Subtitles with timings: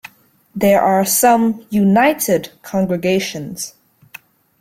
[0.55, 3.75] There are some "united" congregations.